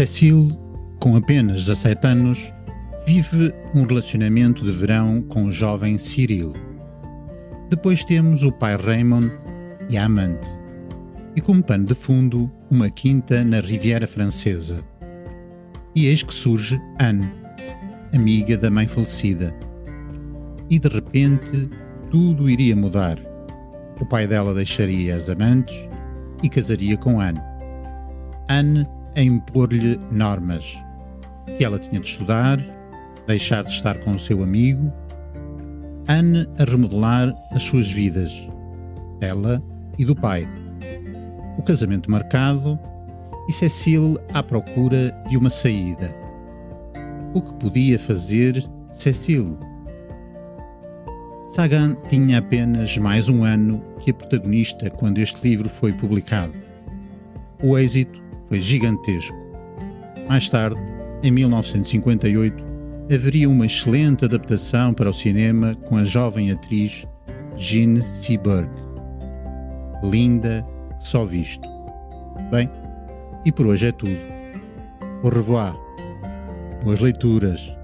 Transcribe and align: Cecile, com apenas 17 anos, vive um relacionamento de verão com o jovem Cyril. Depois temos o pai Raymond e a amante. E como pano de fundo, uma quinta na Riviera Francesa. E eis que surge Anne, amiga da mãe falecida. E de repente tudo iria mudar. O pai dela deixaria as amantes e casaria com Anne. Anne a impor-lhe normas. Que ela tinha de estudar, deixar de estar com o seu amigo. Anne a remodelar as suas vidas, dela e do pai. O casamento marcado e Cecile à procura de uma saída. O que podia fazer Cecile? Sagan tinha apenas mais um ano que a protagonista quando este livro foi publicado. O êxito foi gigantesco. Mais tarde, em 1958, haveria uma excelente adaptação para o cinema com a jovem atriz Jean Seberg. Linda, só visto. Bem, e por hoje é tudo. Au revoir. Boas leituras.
Cecile, 0.00 0.58
com 0.98 1.14
apenas 1.14 1.64
17 1.64 2.06
anos, 2.06 2.54
vive 3.06 3.52
um 3.74 3.84
relacionamento 3.84 4.64
de 4.64 4.72
verão 4.72 5.20
com 5.20 5.44
o 5.44 5.52
jovem 5.52 5.98
Cyril. 5.98 6.54
Depois 7.68 8.02
temos 8.02 8.42
o 8.42 8.50
pai 8.50 8.78
Raymond 8.78 9.30
e 9.90 9.98
a 9.98 10.06
amante. 10.06 10.48
E 11.36 11.40
como 11.42 11.62
pano 11.62 11.84
de 11.84 11.94
fundo, 11.94 12.50
uma 12.70 12.88
quinta 12.88 13.44
na 13.44 13.60
Riviera 13.60 14.06
Francesa. 14.06 14.82
E 15.94 16.06
eis 16.06 16.22
que 16.22 16.32
surge 16.32 16.80
Anne, 16.98 17.30
amiga 18.14 18.56
da 18.56 18.70
mãe 18.70 18.86
falecida. 18.86 19.54
E 20.70 20.78
de 20.78 20.88
repente 20.88 21.68
tudo 22.10 22.48
iria 22.48 22.74
mudar. 22.74 23.18
O 24.00 24.06
pai 24.06 24.26
dela 24.26 24.54
deixaria 24.54 25.14
as 25.14 25.28
amantes 25.28 25.76
e 26.42 26.48
casaria 26.48 26.96
com 26.96 27.20
Anne. 27.20 27.42
Anne 28.48 28.88
a 29.16 29.22
impor-lhe 29.22 29.98
normas. 30.10 30.76
Que 31.56 31.64
ela 31.64 31.78
tinha 31.78 32.00
de 32.00 32.06
estudar, 32.06 32.58
deixar 33.26 33.64
de 33.64 33.70
estar 33.70 33.98
com 34.00 34.12
o 34.12 34.18
seu 34.18 34.42
amigo. 34.42 34.92
Anne 36.08 36.48
a 36.58 36.64
remodelar 36.64 37.32
as 37.52 37.62
suas 37.62 37.90
vidas, 37.90 38.48
dela 39.18 39.62
e 39.98 40.04
do 40.04 40.14
pai. 40.14 40.48
O 41.58 41.62
casamento 41.62 42.10
marcado 42.10 42.78
e 43.48 43.52
Cecile 43.52 44.16
à 44.32 44.42
procura 44.42 45.12
de 45.28 45.36
uma 45.36 45.50
saída. 45.50 46.14
O 47.34 47.40
que 47.40 47.52
podia 47.54 47.98
fazer 47.98 48.64
Cecile? 48.92 49.56
Sagan 51.54 51.96
tinha 52.08 52.38
apenas 52.38 52.96
mais 52.96 53.28
um 53.28 53.44
ano 53.44 53.82
que 54.00 54.12
a 54.12 54.14
protagonista 54.14 54.88
quando 54.88 55.18
este 55.18 55.40
livro 55.46 55.68
foi 55.68 55.92
publicado. 55.92 56.52
O 57.62 57.76
êxito 57.76 58.20
foi 58.50 58.60
gigantesco. 58.60 59.36
Mais 60.28 60.50
tarde, 60.50 60.76
em 61.22 61.30
1958, 61.30 62.62
haveria 63.12 63.48
uma 63.48 63.64
excelente 63.64 64.24
adaptação 64.24 64.92
para 64.92 65.08
o 65.08 65.14
cinema 65.14 65.74
com 65.86 65.96
a 65.96 66.04
jovem 66.04 66.50
atriz 66.50 67.06
Jean 67.56 68.00
Seberg. 68.00 68.68
Linda, 70.02 70.66
só 70.98 71.24
visto. 71.24 71.66
Bem, 72.50 72.68
e 73.44 73.52
por 73.52 73.68
hoje 73.68 73.86
é 73.86 73.92
tudo. 73.92 74.18
Au 75.22 75.30
revoir. 75.30 75.76
Boas 76.82 76.98
leituras. 76.98 77.79